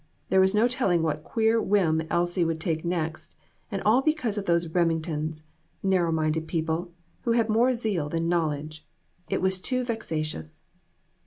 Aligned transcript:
There 0.29 0.39
was 0.39 0.55
no 0.55 0.67
telling 0.67 1.03
what 1.03 1.23
queer 1.23 1.61
whim 1.61 2.01
Elsie 2.09 2.43
would 2.43 2.59
take 2.59 2.83
next, 2.83 3.35
and 3.69 3.83
all 3.83 4.01
because 4.01 4.35
of 4.35 4.47
those 4.47 4.67
Reming 4.67 5.03
tons 5.03 5.45
narrow 5.83 6.11
minded 6.11 6.47
people 6.47 6.91
who 7.21 7.33
had 7.33 7.49
more 7.49 7.75
zeal 7.75 8.09
than 8.09 8.27
knowledge. 8.27 8.83
It 9.29 9.43
was 9.43 9.59
too 9.59 9.83
vexatious. 9.83 10.63